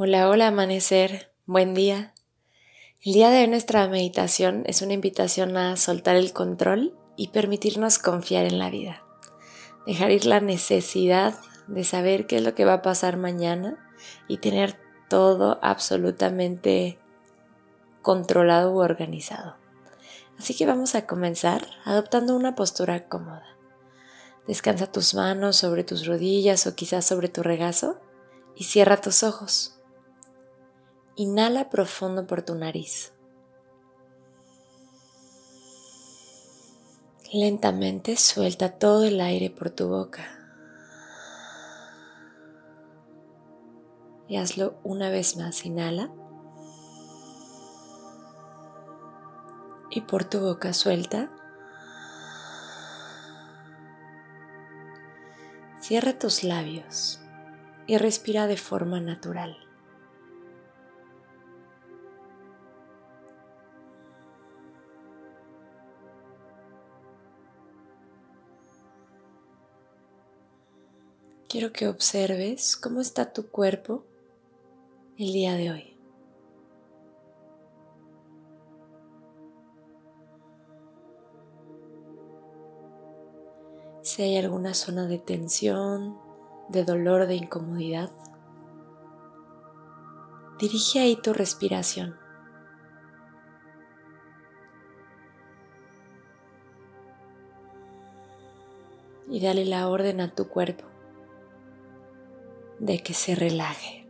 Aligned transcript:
Hola, 0.00 0.28
hola 0.28 0.46
amanecer, 0.46 1.32
buen 1.44 1.74
día. 1.74 2.14
El 3.04 3.14
día 3.14 3.30
de 3.30 3.48
nuestra 3.48 3.88
meditación 3.88 4.62
es 4.66 4.80
una 4.80 4.92
invitación 4.92 5.56
a 5.56 5.76
soltar 5.76 6.14
el 6.14 6.32
control 6.32 6.96
y 7.16 7.30
permitirnos 7.30 7.98
confiar 7.98 8.46
en 8.46 8.60
la 8.60 8.70
vida. 8.70 9.02
Dejar 9.86 10.12
ir 10.12 10.24
la 10.24 10.38
necesidad 10.38 11.34
de 11.66 11.82
saber 11.82 12.28
qué 12.28 12.36
es 12.36 12.44
lo 12.44 12.54
que 12.54 12.64
va 12.64 12.74
a 12.74 12.82
pasar 12.82 13.16
mañana 13.16 13.76
y 14.28 14.36
tener 14.36 14.78
todo 15.08 15.58
absolutamente 15.62 17.00
controlado 18.00 18.72
u 18.72 18.78
organizado. 18.78 19.56
Así 20.38 20.54
que 20.54 20.64
vamos 20.64 20.94
a 20.94 21.08
comenzar 21.08 21.66
adoptando 21.84 22.36
una 22.36 22.54
postura 22.54 23.08
cómoda. 23.08 23.56
Descansa 24.46 24.92
tus 24.92 25.14
manos 25.14 25.56
sobre 25.56 25.82
tus 25.82 26.06
rodillas 26.06 26.68
o 26.68 26.76
quizás 26.76 27.04
sobre 27.04 27.28
tu 27.28 27.42
regazo 27.42 28.00
y 28.54 28.62
cierra 28.62 29.00
tus 29.00 29.24
ojos. 29.24 29.74
Inhala 31.20 31.68
profundo 31.68 32.28
por 32.28 32.42
tu 32.42 32.54
nariz. 32.54 33.12
Lentamente 37.32 38.16
suelta 38.16 38.78
todo 38.78 39.02
el 39.02 39.20
aire 39.20 39.50
por 39.50 39.70
tu 39.70 39.88
boca. 39.88 40.24
Y 44.28 44.36
hazlo 44.36 44.78
una 44.84 45.10
vez 45.10 45.36
más. 45.36 45.66
Inhala. 45.66 46.12
Y 49.90 50.02
por 50.02 50.22
tu 50.22 50.38
boca 50.38 50.72
suelta. 50.72 51.32
Cierra 55.80 56.16
tus 56.16 56.44
labios 56.44 57.18
y 57.88 57.98
respira 57.98 58.46
de 58.46 58.56
forma 58.56 59.00
natural. 59.00 59.67
Quiero 71.58 71.72
que 71.72 71.88
observes 71.88 72.76
cómo 72.76 73.00
está 73.00 73.32
tu 73.32 73.48
cuerpo 73.48 74.04
el 75.18 75.32
día 75.32 75.54
de 75.54 75.72
hoy. 75.72 75.96
Si 84.02 84.22
hay 84.22 84.36
alguna 84.36 84.72
zona 84.72 85.08
de 85.08 85.18
tensión, 85.18 86.16
de 86.68 86.84
dolor, 86.84 87.26
de 87.26 87.34
incomodidad, 87.34 88.12
dirige 90.60 91.00
ahí 91.00 91.16
tu 91.20 91.32
respiración. 91.32 92.14
Y 99.28 99.40
dale 99.40 99.64
la 99.64 99.88
orden 99.88 100.20
a 100.20 100.32
tu 100.32 100.46
cuerpo 100.46 100.84
de 102.78 103.02
que 103.02 103.14
se 103.14 103.34
relaje. 103.34 104.06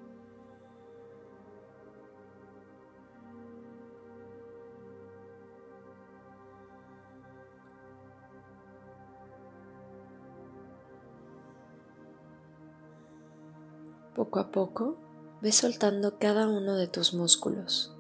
Poco 14.15 14.41
a 14.41 14.51
poco, 14.51 14.97
ve 15.41 15.53
soltando 15.53 16.19
cada 16.19 16.49
uno 16.49 16.77
de 16.77 16.89
tus 16.89 17.15
músculos. 17.15 17.98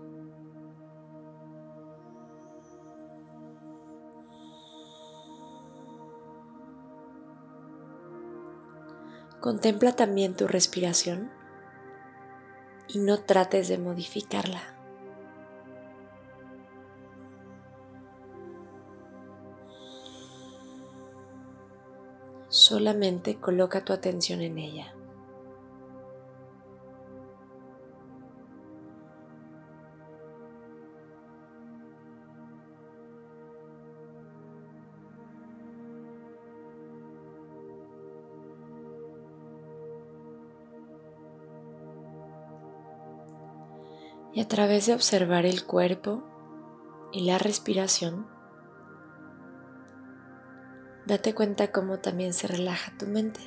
Contempla 9.41 9.93
también 9.93 10.35
tu 10.35 10.49
respiración 10.49 11.31
y 12.89 12.99
no 12.99 13.21
trates 13.21 13.69
de 13.69 13.79
modificarla. 13.79 14.63
Solamente 22.49 23.37
coloca 23.37 23.85
tu 23.85 23.93
atención 23.93 24.41
en 24.41 24.59
ella. 24.59 24.98
Y 44.39 44.41
a 44.41 44.47
través 44.47 44.87
de 44.87 44.95
observar 44.95 45.47
el 45.47 45.65
cuerpo 45.65 46.23
y 47.11 47.25
la 47.25 47.39
respiración, 47.39 48.29
date 51.07 51.35
cuenta 51.35 51.73
cómo 51.73 51.99
también 51.99 52.33
se 52.33 52.47
relaja 52.47 52.97
tu 52.97 53.09
mente. 53.09 53.41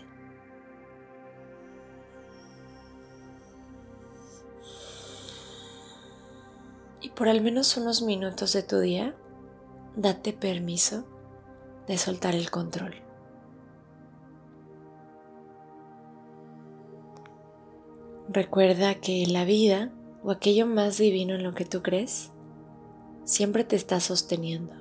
Y 7.00 7.12
por 7.12 7.30
al 7.30 7.40
menos 7.40 7.78
unos 7.78 8.01
minutos 8.01 8.51
de 8.51 8.63
tu 8.63 8.80
día, 8.80 9.16
date 9.96 10.34
permiso 10.34 11.06
de 11.88 11.97
soltar 11.97 12.35
el 12.35 12.51
control. 12.51 12.96
Recuerda 18.28 18.96
que 18.96 19.25
la 19.28 19.46
vida 19.46 19.94
o 20.23 20.31
aquello 20.31 20.65
más 20.65 20.97
divino 20.97 21.35
en 21.35 21.43
lo 21.43 21.53
que 21.53 21.65
tú 21.65 21.81
crees 21.81 22.31
siempre 23.23 23.63
te 23.63 23.75
está 23.75 23.99
sosteniendo. 23.99 24.73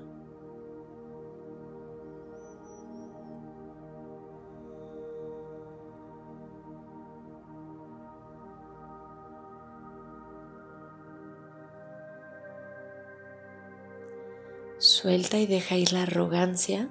Suelta 14.79 15.39
y 15.39 15.47
deja 15.47 15.77
ir 15.77 15.93
la 15.93 16.05
arrogancia 16.05 16.89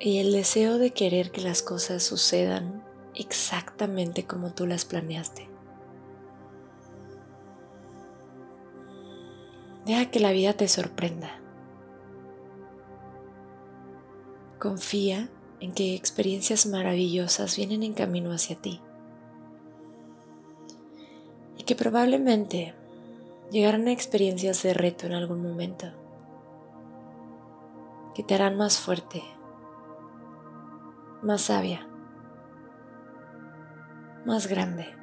y 0.00 0.20
el 0.20 0.32
deseo 0.32 0.78
de 0.78 0.92
querer 0.92 1.30
que 1.30 1.42
las 1.42 1.62
cosas 1.62 2.02
sucedan 2.02 2.82
exactamente 3.14 4.24
como 4.24 4.54
tú 4.54 4.66
las 4.66 4.86
planeaste. 4.86 5.57
Deja 9.88 10.10
que 10.10 10.20
la 10.20 10.32
vida 10.32 10.52
te 10.52 10.68
sorprenda. 10.68 11.30
Confía 14.58 15.30
en 15.60 15.72
que 15.72 15.94
experiencias 15.94 16.66
maravillosas 16.66 17.56
vienen 17.56 17.82
en 17.82 17.94
camino 17.94 18.30
hacia 18.30 18.56
ti. 18.56 18.82
Y 21.56 21.62
que 21.62 21.74
probablemente 21.74 22.74
llegarán 23.50 23.88
a 23.88 23.92
experiencias 23.92 24.62
de 24.62 24.74
reto 24.74 25.06
en 25.06 25.14
algún 25.14 25.42
momento. 25.42 25.86
Que 28.14 28.22
te 28.22 28.34
harán 28.34 28.58
más 28.58 28.76
fuerte, 28.76 29.22
más 31.22 31.40
sabia, 31.40 31.88
más 34.26 34.48
grande. 34.48 34.98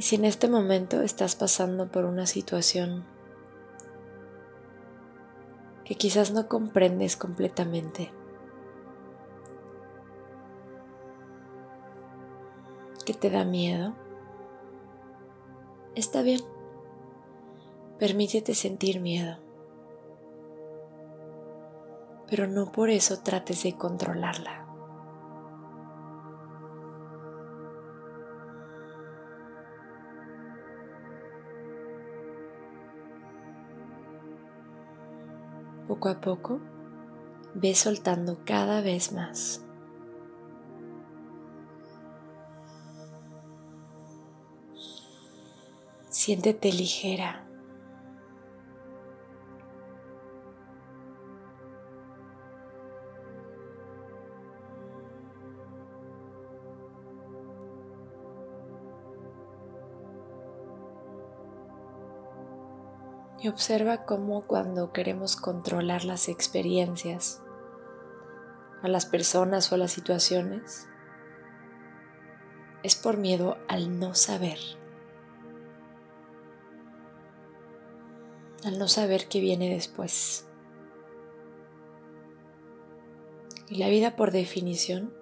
Y 0.00 0.02
si 0.02 0.16
en 0.16 0.24
este 0.24 0.48
momento 0.48 1.02
estás 1.02 1.36
pasando 1.36 1.90
por 1.90 2.06
una 2.06 2.24
situación 2.24 3.04
que 5.84 5.94
quizás 5.94 6.30
no 6.30 6.48
comprendes 6.48 7.18
completamente. 7.18 8.10
Que 13.04 13.12
te 13.12 13.28
da 13.28 13.44
miedo. 13.44 13.94
Está 15.94 16.22
bien. 16.22 16.40
Permítete 17.98 18.54
sentir 18.54 19.00
miedo. 19.00 19.36
Pero 22.26 22.46
no 22.46 22.72
por 22.72 22.88
eso 22.88 23.20
trates 23.20 23.64
de 23.64 23.76
controlarla. 23.76 24.59
Poco 35.90 36.08
a 36.08 36.20
poco, 36.20 36.60
ve 37.52 37.74
soltando 37.74 38.38
cada 38.44 38.80
vez 38.80 39.10
más. 39.10 39.60
Siéntete 46.08 46.72
ligera. 46.72 47.44
Y 63.40 63.48
observa 63.48 64.04
cómo 64.04 64.46
cuando 64.46 64.92
queremos 64.92 65.36
controlar 65.36 66.04
las 66.04 66.28
experiencias, 66.28 67.42
a 68.82 68.88
las 68.88 69.06
personas 69.06 69.72
o 69.72 69.74
a 69.74 69.78
las 69.78 69.92
situaciones, 69.92 70.88
es 72.82 72.96
por 72.96 73.16
miedo 73.16 73.56
al 73.68 73.98
no 73.98 74.14
saber, 74.14 74.58
al 78.64 78.78
no 78.78 78.88
saber 78.88 79.26
qué 79.28 79.40
viene 79.40 79.70
después. 79.72 80.46
Y 83.68 83.76
la 83.76 83.88
vida 83.88 84.16
por 84.16 84.32
definición 84.32 85.14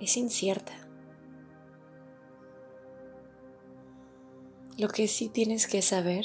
es 0.00 0.16
incierta. 0.16 0.72
Lo 4.78 4.88
que 4.88 5.08
sí 5.08 5.28
tienes 5.28 5.66
que 5.66 5.82
saber 5.82 6.24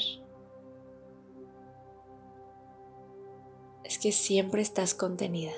que 4.00 4.12
siempre 4.12 4.62
estás 4.62 4.94
contenida. 4.94 5.52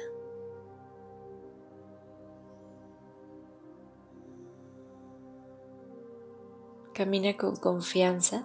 Camina 6.93 7.37
con 7.37 7.57
confianza 7.57 8.45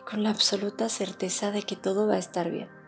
y 0.00 0.10
con 0.10 0.22
la 0.22 0.30
absoluta 0.30 0.88
certeza 0.88 1.50
de 1.50 1.62
que 1.62 1.76
todo 1.76 2.06
va 2.06 2.14
a 2.14 2.18
estar 2.18 2.50
bien. 2.50 2.83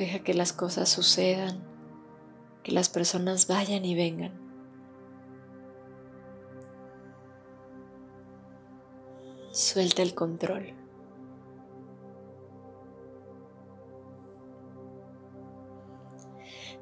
Deja 0.00 0.20
que 0.20 0.32
las 0.32 0.54
cosas 0.54 0.88
sucedan, 0.88 1.62
que 2.62 2.72
las 2.72 2.88
personas 2.88 3.46
vayan 3.46 3.84
y 3.84 3.94
vengan. 3.94 4.32
Suelta 9.52 10.00
el 10.00 10.14
control. 10.14 10.72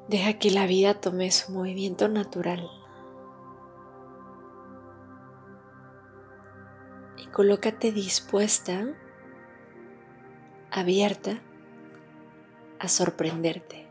Deja 0.07 0.39
que 0.39 0.49
la 0.49 0.65
vida 0.65 1.01
tome 1.01 1.29
su 1.31 1.51
movimiento 1.51 2.07
natural. 2.07 2.69
Y 7.17 7.27
colócate 7.27 7.91
dispuesta, 7.91 8.87
abierta 10.71 11.41
a 12.79 12.87
sorprenderte. 12.87 13.87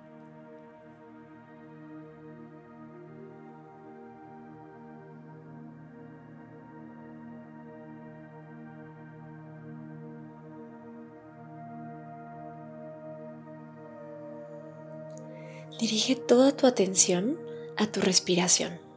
Dirige 15.78 16.16
toda 16.16 16.56
tu 16.56 16.66
atención 16.66 17.38
a 17.76 17.86
tu 17.86 18.00
respiración. 18.00 18.87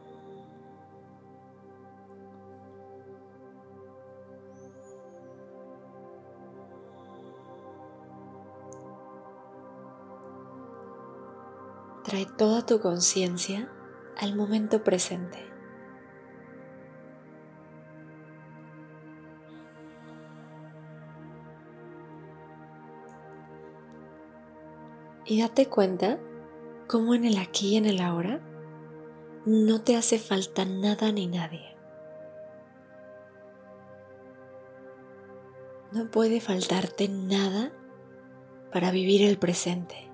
Trae 12.12 12.26
toda 12.26 12.66
tu 12.66 12.78
conciencia 12.78 13.72
al 14.18 14.36
momento 14.36 14.84
presente. 14.84 15.38
Y 25.24 25.40
date 25.40 25.70
cuenta 25.70 26.18
cómo 26.86 27.14
en 27.14 27.24
el 27.24 27.38
aquí 27.38 27.68
y 27.68 27.76
en 27.78 27.86
el 27.86 28.02
ahora 28.02 28.42
no 29.46 29.80
te 29.80 29.96
hace 29.96 30.18
falta 30.18 30.66
nada 30.66 31.12
ni 31.12 31.26
nadie. 31.26 31.78
No 35.92 36.10
puede 36.10 36.42
faltarte 36.42 37.08
nada 37.08 37.72
para 38.70 38.90
vivir 38.90 39.22
el 39.22 39.38
presente. 39.38 40.11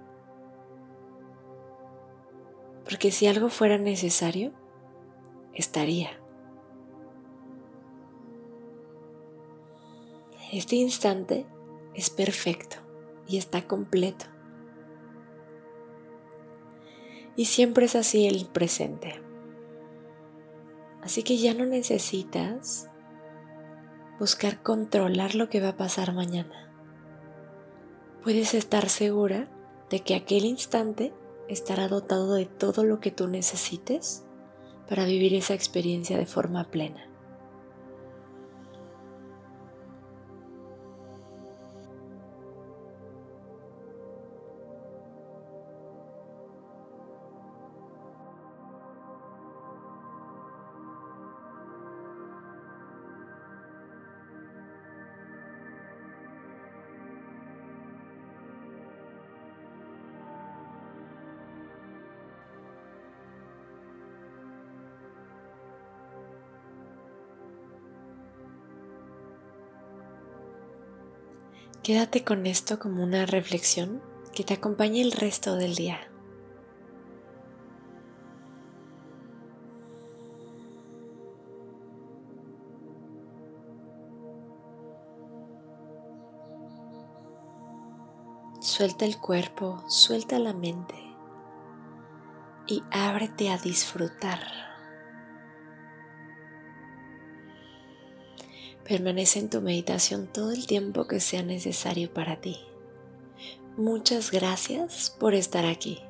Porque 2.88 3.11
si 3.12 3.26
algo 3.26 3.50
fuera 3.50 3.76
necesario, 3.76 4.52
estaría. 5.52 6.09
Este 10.52 10.76
instante 10.76 11.47
es 11.92 12.09
perfecto 12.09 12.78
y 13.26 13.37
está 13.37 13.66
completo. 13.66 14.25
Y 17.37 17.45
siempre 17.45 17.85
es 17.85 17.95
así 17.95 18.26
el 18.26 18.47
presente. 18.47 19.21
Así 21.02 21.23
que 21.23 21.37
ya 21.37 21.52
no 21.52 21.66
necesitas 21.66 22.88
buscar 24.18 24.62
controlar 24.62 25.35
lo 25.35 25.50
que 25.50 25.61
va 25.61 25.68
a 25.68 25.76
pasar 25.76 26.14
mañana. 26.14 26.73
Puedes 28.25 28.54
estar 28.54 28.88
segura 28.88 29.50
de 29.90 30.00
que 30.00 30.14
aquel 30.14 30.47
instante 30.47 31.12
estará 31.49 31.88
dotado 31.88 32.35
de 32.35 32.47
todo 32.47 32.85
lo 32.85 33.00
que 33.00 33.11
tú 33.11 33.28
necesites 33.28 34.25
para 34.88 35.05
vivir 35.05 35.35
esa 35.35 35.55
experiencia 35.55 36.17
de 36.19 36.26
forma 36.26 36.64
plena. 36.71 37.09
Quédate 71.83 72.25
con 72.25 72.47
esto 72.47 72.79
como 72.79 73.03
una 73.03 73.25
reflexión 73.27 74.03
que 74.35 74.45
te 74.45 74.55
acompañe 74.55 75.01
el 75.01 75.13
resto 75.13 75.57
del 75.57 75.75
día. 75.75 76.01
Suelta 88.61 89.07
el 89.07 89.19
cuerpo, 89.19 89.83
suelta 89.89 90.39
la 90.39 90.53
mente 90.53 90.95
y 92.67 92.83
ábrete 92.91 93.51
a 93.51 93.59
disfrutar. 93.59 94.77
Permanece 98.88 99.38
en 99.38 99.50
tu 99.50 99.61
meditación 99.61 100.28
todo 100.33 100.50
el 100.50 100.66
tiempo 100.66 101.07
que 101.07 101.21
sea 101.21 101.42
necesario 101.42 102.11
para 102.11 102.40
ti. 102.40 102.59
Muchas 103.76 104.30
gracias 104.30 105.14
por 105.21 105.35
estar 105.35 105.66
aquí. 105.66 106.00